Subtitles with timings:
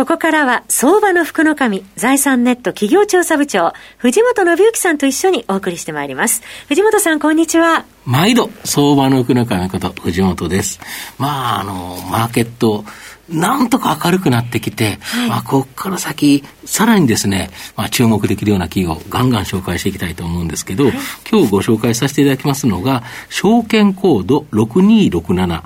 [0.00, 6.40] ここからは、相場の福の神、財産ネット企業調査部長、藤本信之さんと一緒にお送りしてまいります。
[6.68, 7.84] 藤本さん、こんにちは。
[8.06, 10.80] 毎度、相場の福の神こと、藤本です。
[11.18, 12.86] まあ、あの、マーケット、
[13.28, 20.94] なんとか明るくなってきて、はい、まあ、ここから先、さらにですね、まあ、注目できるような企業、ガンガン紹介していきたいと思うんですけど、はい、
[21.30, 25.62] 今日ご紹介させていただきますのが、証券コード6267、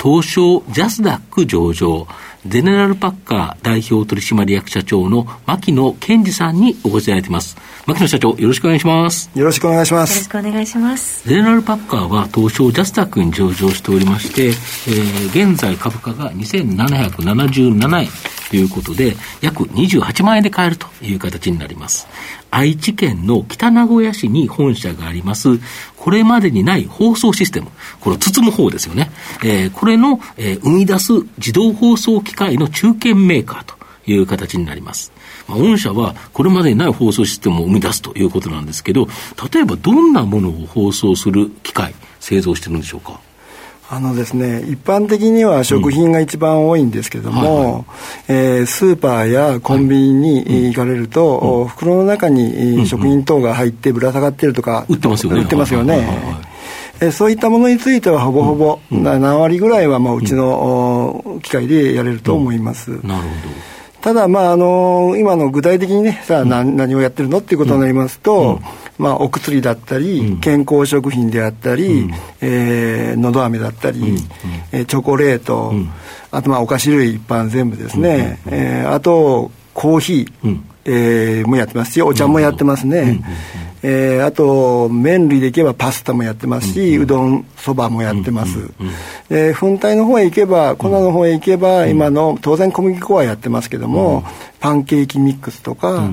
[0.00, 2.06] 東証ジャスダック上場、
[2.46, 7.56] ゼネラルパッカー代表取締役社長の牧野健二さんにお越しいただいています。
[7.86, 9.30] 牧野社長、よろしくお願いします。
[9.34, 10.14] よろしくお願いします。
[10.14, 11.28] よろしくお願いします。
[11.28, 18.08] ゼネラルパッカーは東証ジャスタックに上場しておりまして、えー、現在株価が2777円
[18.50, 22.06] ということで、約28万円で買えるという形になります。
[22.50, 25.48] 愛知県の北名古屋市に本社があります、
[25.96, 27.68] これまでにない放送システム、
[28.00, 29.10] これを包む方ですよね。
[29.44, 33.74] えー、これの、えー、生み出す自動放送機械の中堅メーカーと
[34.10, 35.12] いう形になります。
[35.46, 39.08] まあ、御社はこれまでにない放送システムを生み出すということなんですけど、
[39.52, 43.20] 例えばどんなものを放送する機械、製造してるんでしょうか？
[43.90, 47.86] あのですね、一般的には食品が一番多いんですけども、
[48.28, 55.40] えスーパーやコンビニに行かれると、はいうん、袋の中に食品等が入ってぶら下がってるとか、売ってますよね。
[55.40, 56.06] 売ってますよね。
[57.00, 62.90] えそういったものについてはほぼほぼ、うん、7割ぐらいはまあうちの機械でやれると思います。
[62.90, 63.78] なるほど。
[64.02, 68.60] ただ、まああの今の具体的にね、さあ何,、何をやってるのっていうことになりますと、
[68.98, 74.16] まあ、お薬だったり、健康食品であったり、うん、えー、のど飴だったり、うん、
[74.72, 75.72] えー、チョコレート、
[76.30, 83.22] あとまあお菓子類一般全部ですね、うん、えー、あとコーヒー、うん、えー、もやってますしお茶もやってますね、
[83.82, 88.58] えー、あと麺類でいけばパスタもやってますし、うどんそばもやってます、
[89.28, 94.24] で粉体の方へ行けば粉の方へ行けば、今の当然小麦粉はやってますけども、
[94.60, 96.10] パンケーキミックスとか、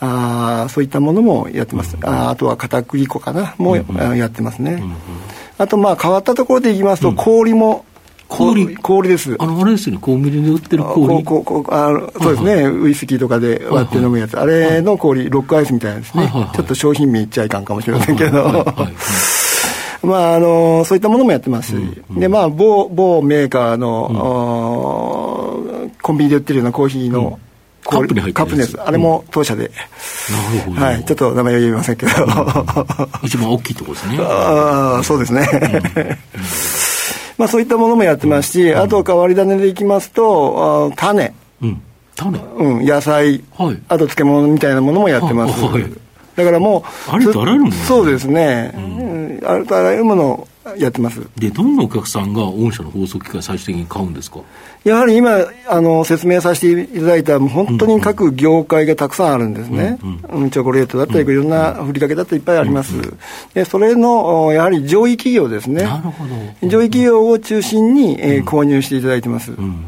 [0.00, 3.54] あそういったものもやってます、うん、ああとは片栗粉かな。
[3.58, 4.94] も、うん、やってますね、うん、
[5.58, 7.84] あとまあ変わったところでいきますと、氷も。
[8.28, 8.76] 氷？
[8.76, 9.36] 氷です。
[9.38, 11.24] あの、あれですよね、コンビニで売ってる氷？
[11.24, 11.88] こここあ
[12.22, 18.66] そうですね、はいはい、ウイスキーとかで割って飲むやつ、はいはい、あれの氷、ロックアイスみたいなですね、はいはいはい、ちょっと商品名言っちゃいかんかもしれませんけど、
[20.02, 21.70] まあ、あのそういったものもやってます。
[21.70, 24.10] し、うんうん、でまあ某某メーカーの、
[25.80, 27.40] うん、コンビニで売ってるようなコーヒーの、
[27.88, 28.80] カップに入ってるカップです。
[28.80, 29.70] あれも当社で。
[30.30, 30.80] なるほど。
[30.80, 31.04] はい。
[31.04, 32.12] ちょっと名前は言えませんけど。
[33.24, 34.18] 一番大きいところですね。
[34.22, 35.48] ああ、そうですね。
[37.38, 41.32] まあそういったものもやってますし、あと変わり種でいきますと、種。
[41.62, 41.82] うん。
[42.16, 43.42] 種うん、野菜。
[43.56, 43.78] はい。
[43.88, 45.64] あと漬物みたいなものもやってます。
[45.64, 45.84] はい。
[46.38, 48.72] だからもう、あれとあらゆるものそうですね。
[48.76, 49.40] うん。
[49.44, 51.20] あれとあらゆるものやってます。
[51.36, 54.40] でどんなお客さんが御社の放送機械最終的に買うんですか？
[54.84, 62.94] やはり今あの説明させていただいた本当に各業界がたくさんあるんですね、うん、うん、チョコレートだったり、いろんなふりかけだったりいっぱいあります、
[63.54, 65.82] でそれのやはり上位企業ですね。
[65.82, 66.24] なるほ
[66.62, 66.68] ど。
[66.68, 69.84] 上位企業を中心に、えー、購入していただいてます、うん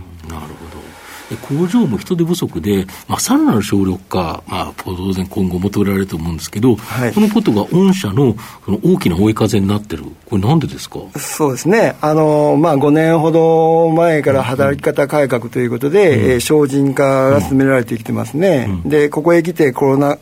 [1.37, 11.01] 工場も人手不足で、まあ、さらなる省力化、まあ、当然今後求められると思うんですけど、はい、このことが御社のその大きな追い風になってる、これ、なんでですか？
[11.19, 20.19] そうですね、あのまあ、5年ほど前から働き方改革ということで、うん、精進化が進められてきてますね、うん、でここへ来てコロナ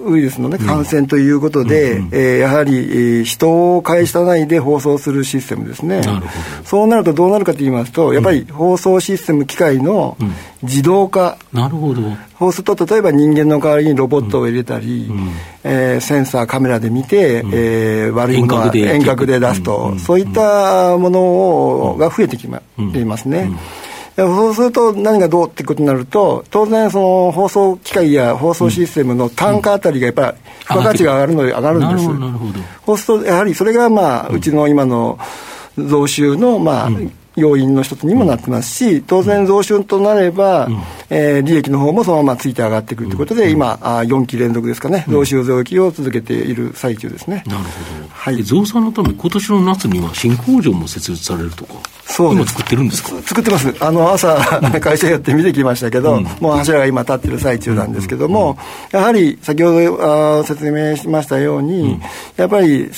[0.00, 6.02] ウイルスの、ね、感染ということで、うん、えー、やはり、えー、人を介したないで放送するシステムですね。
[6.64, 10.16] そうなるとどうなるかと言いますと、やっぱり放送システム機械の
[10.62, 11.38] 自動化。
[11.52, 12.02] うん、なるほど。
[12.38, 15.30] そうすると、例えば人間の代わりにロボットを入れたり、うん、
[15.64, 22.62] えー、センサー、カメラで見て、うん、えー、悪いものは遠隔で出すと、そういったものを、が増えてきま、
[22.92, 23.50] ていますね。
[24.18, 32.04] そうすると何がどうってことになると、当然、その放送機械や放送システムの単価あたりがやっぱり付加価値が上がるので上がるんです。
[32.84, 35.18] そうすると、やはりそれがまあ、うちの今の
[35.76, 36.90] 増収のまあ、
[37.36, 47.42] 要因の一つにもなってますし、当然増収となれば、うん、えー、利益の方もそのままついて上がってくるということで、うん、今、あ4期連続ですかね、増収増益を続けている最中ですね。
[47.46, 47.68] なるほど。
[48.10, 51.74] はい、増産のため、今年の夏には新工場も設立されるとか。
[52.10, 53.10] そう今作ってるんですか？
[53.22, 53.74] 作ってます。
[53.80, 54.34] あの、朝、
[54.80, 58.56] 会社やって見てきましたけど、うん、もう柱が今立ってる最中なんですけども、
[58.92, 62.00] やはり先ほどあ説明しましたように、うん、
[62.36, 62.90] やっぱり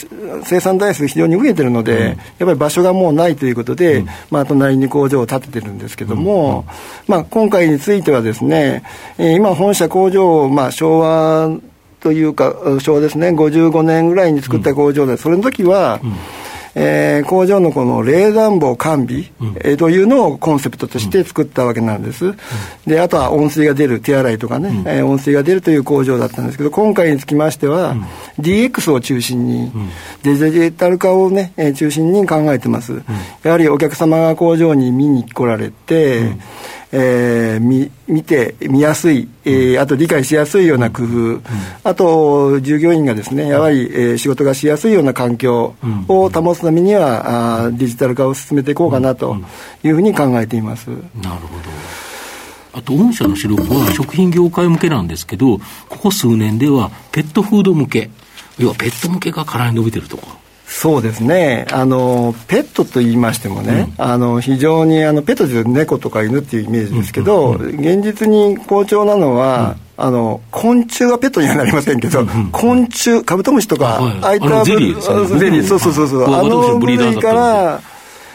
[0.45, 6.65] 生産台数非常に増えてるので、うん、やっぱり場所がもうないということで、まあ、隣に工場を建ててるんですけども、
[7.09, 8.83] まあ、今回についてはですね、
[9.19, 11.51] えー、今本社工場、まあ、昭和
[12.01, 16.01] というか、昭和ですね、55年ぐらいに作った工場で、それの時は、
[16.75, 22.27] えー、工場のこの冷暖房完備、うん、えー、というのをコンセプトとして作ったわけなんです。
[22.27, 22.37] うん、
[22.87, 28.07] で、あとは温水が出る、手洗いとかね、うん、えー、温水が出るという工場だったんですけど、今回につきましては、うん、
[28.39, 29.73] DX を中心に、
[30.23, 33.03] デジタル化をね、えー、中心に考えてます。
[33.43, 36.37] やはりお客様が工場に見に来られて、
[36.93, 41.43] えー、見見て、見やすい、えー、あと理解しやすいような工夫、うん、
[41.85, 45.75] あと従業員がですね、やはり、えー、仕事がしやすいような環境
[46.09, 49.37] を保つためには、あデジタル化を進めていこうかなと
[49.85, 50.89] いうふうに考えています。
[50.89, 51.01] なる
[51.47, 51.71] ほど。
[52.73, 55.59] あと、御社の主力は食品業界向けなんですけど、
[55.89, 58.11] ここ数年ではペットフード向け、
[58.59, 60.40] 要はペット向けがかなり伸びてるとか。
[60.73, 61.67] そうですね。
[61.73, 76.25] あのペットと言いましてもね、うん、あの非常にあのペットというと猫とか犬っていうイメージですけど、うんうん、現実に好調なのは、あの昆虫はペットにはなりませんけど、昆虫カブトムシとか、ああいったゼリー、ゼリーそうそうそうそう。
[76.25, 77.81] あの部類から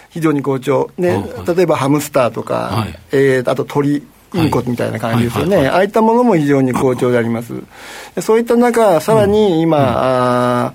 [0.10, 7.54] 非常に好調、ね、例えばハムスターとか、はい、えー、あと鳥インコみたいな感じですよね、ああいったものも非常に好調であります。
[8.22, 10.74] そういった中、さらに今、うん、あ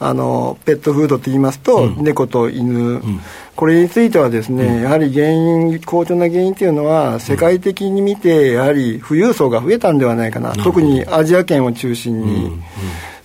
[0.00, 3.20] あのペットフードといいますと、うん、猫と犬、うん、
[3.54, 12.62] これについてはですね、うん、やはり原因好調な原因というのは世界的に見てやはり富裕層が増えたんではないかな、特にアジア圏を中心に、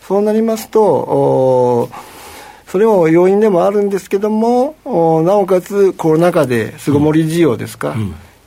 [0.08, 1.90] そうなりますと
[2.68, 4.76] それも要因でもあるんですけども
[5.26, 7.96] なおかつコロナ禍で巣ごもり需要ですか、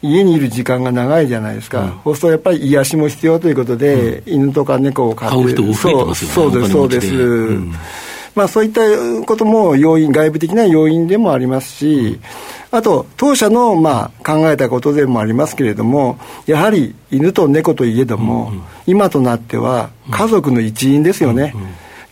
[0.03, 5.51] 家にいる時間が長いじゃないですか、うん、そうするとやっぱり癒しも必要ということで、うん、犬とか猫を飼ってる。
[5.51, 6.35] 人増えてますよね。
[6.35, 7.73] そうですそうです、うん、
[8.35, 8.81] まあ、そういった
[9.27, 12.19] ことも要因、外部的な要因でもありますし、
[12.71, 18.53] あと、当社のまあ考えたことでもありますけれども、やはり犬と猫といえども、
[18.87, 21.55] 今となっては家族の一員ですよね。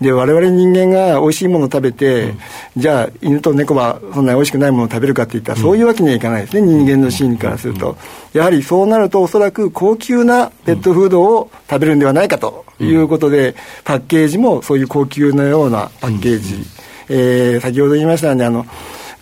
[0.00, 2.38] で我々人間が美味しいものを食べて、うん、
[2.76, 6.62] じゃあ犬と猫はそんなに美味しくないものを食べるかっていったら、そういうわけにはいかないですね。
[6.62, 7.96] 人間の心理からすると、
[8.32, 13.54] やはりそうなるとおそらく高級なペットフードを食べるんではないかということで、
[13.84, 16.64] パッケージもそういう高級なようなパッケージ、
[17.10, 18.64] えー、先ほど言いましたようにあの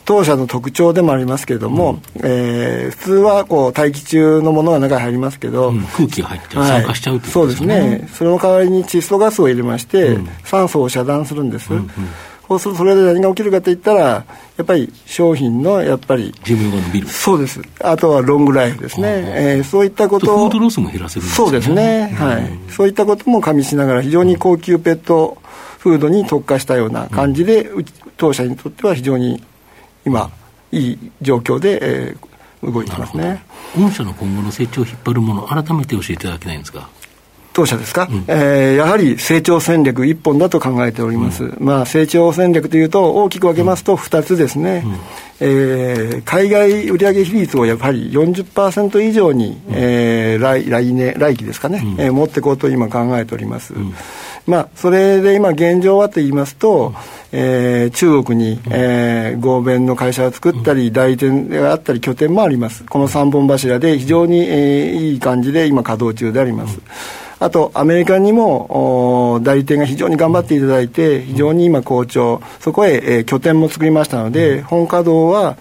[0.08, 8.08] 当社の特徴でもありますけれども、うん、えー、普通はこう大気中のものが中に入りますけど、うん、空気が入って酸化しちゃう、ね、そうですね。
[8.14, 11.88] その代わりに窒素ガスを入れまして、うん、酸素を遮断するんです、うんうん。
[12.49, 14.25] そうするとそれで何が起きるかといったらや
[14.62, 17.61] っぱり商品のやっぱり寿命が伸びるそうです。
[17.81, 19.08] あとはロングライフですね、
[19.58, 21.46] えー、そういったことをフードロスも減らせるんですね。
[21.46, 25.37] そうですね、はい、そういったことも加味しながら非常に高級ペット
[25.81, 27.70] フードに特化したような感じで、
[28.16, 29.44] 当社にとっては非常に
[30.08, 30.31] 今
[30.72, 33.43] いい状況で、えー、動いてますね。
[33.78, 36.88] 御社の今後の成長を引っ張るもの、改めて教えていただけないんですか？
[37.55, 44.94] 当社ですか、うん、えー、やはり成長戦略一本だと考えております、うん、まあ、成長戦略というと、大きく分けますと2つですね、うん、
[45.40, 53.75] えー、海外売上比率をやはり40%以上に、うん、えー、来来年、来期ですかね、うん、えー、持っていこうと今考えております。
[54.49, 56.95] うんまあ、それで今現状はと言いますと、
[57.33, 62.83] えー、中国に、えー、合弁の会社を作ったり、代理店があったり、拠点もあります。
[62.85, 66.81] この3本柱で非常に、えー、いい感じで今稼働中であります。
[67.40, 75.59] あと、アメリカにも代理店が非常に頑張っていただいて、非常に今好調、そこへ、えー、拠点も作りましたので、本稼働は、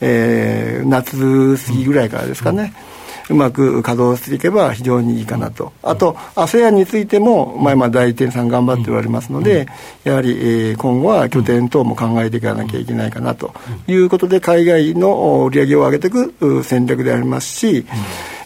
[0.00, 2.72] えー、夏過ぎぐらいからですかね。
[2.72, 2.87] う
[3.34, 9.66] まく稼働していけば非常にいいかなと、あと、ASEAN についても、まあ、今、代理店さん頑張っておられますので、
[10.04, 13.52] やはり、えー、今後は拠点等も考えていかなきゃいけないかなと。
[13.86, 17.86] いうことで、海外の売り上げを上げていく戦略でありますし、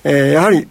[0.05, 0.67] えー、やはり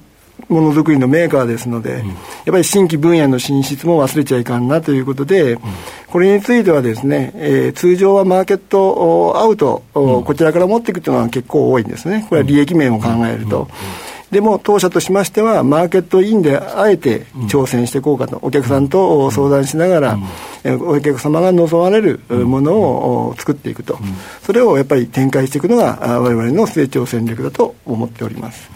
[0.51, 2.17] ものづくりのメーカーですので、うん、やっ
[2.47, 5.59] ぱり新規分野の進出も忘れちゃいかんなということで、うん、
[6.07, 12.25] これについてはですね、えー、通常はマーケットアウト、うん、こちらから持っていくというのは結構多いんですね。
[12.29, 13.67] これは利益面を考えると。
[14.31, 20.19] でも当社としましては、マーケットインであえて挑戦していこうかと、お客さんと相談しながら、
[20.79, 23.99] お客様が望まれるものを作っていくと、
[24.41, 28.69] それをやっぱり展開していくのが、われわれの成長戦略だと思っております。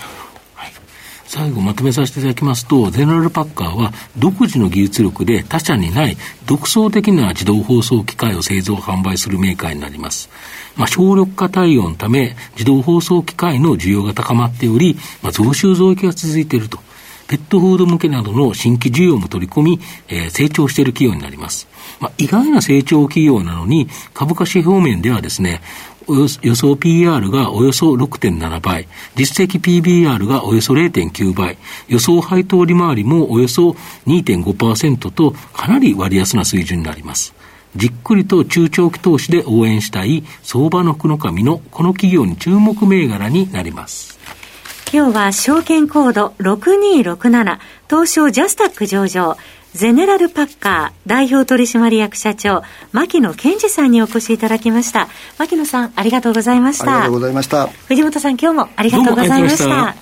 [1.36, 6.16] 最後まとめさせていただきますと、ゼネラルパッカーは独自の技術力で他社にない
[6.46, 10.30] 独創的な自動放送機械を製造販売するメーカーになります。
[10.78, 16.80] まあ、省力化対応のため、自動放送機械の需要が高まっており、まあ、増収増益が続いていると。
[17.28, 21.68] ペットフード向けなどの新規需要も取り込み、えー、成長している企業になります。
[22.00, 25.62] まあ、意外な成長企業なのに、株価指標面ではですね、
[26.08, 31.58] 予想 PR がおよそ6.7倍、実績 PBR がおよそ0.9倍、
[31.88, 33.76] 予想配当利回りもおよそ
[34.08, 37.34] 2.5%と、かなり割安な水準になります。
[37.76, 44.18] じっくりと中長期投資で応援したい相場の福の神のこの企業に注目銘柄になります。
[44.94, 47.60] 今日は証券コード6267
[47.90, 49.36] 東証ジャスタック上場
[49.76, 52.64] ゼネラルパッカー代表取締役社長
[52.94, 55.10] 牧野健二さんにお越しいただきました。
[55.38, 56.86] 牧野さんありがとうございました。
[56.86, 57.68] ありがとうございました。
[57.68, 59.96] 藤本さん今日もありがとうございました。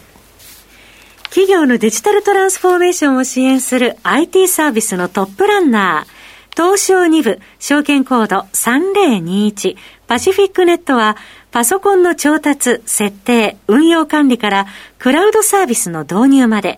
[1.24, 6.13] 企業のデジタルトランスフォーメーションを支援する IT サービスのトップランナー
[6.56, 9.75] 東証2部、証券コード3021、
[10.06, 11.18] パシフィックネットは、
[11.50, 14.68] パソコンの調達、設定、運用管理から、
[15.00, 16.77] クラウドサービスの導入まで、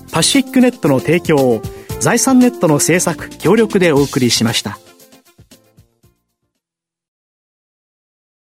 [0.11, 1.61] パシフィックネットの提供を
[1.99, 4.80] 財産ネットの制作協力でお送りしました。